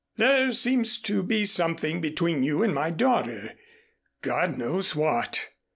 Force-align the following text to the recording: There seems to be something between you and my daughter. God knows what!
There 0.17 0.51
seems 0.51 0.99
to 1.03 1.21
be 1.21 1.45
something 1.45 2.01
between 2.01 2.41
you 2.41 2.63
and 2.63 2.73
my 2.73 2.89
daughter. 2.89 3.53
God 4.23 4.57
knows 4.57 4.95
what! 4.95 5.47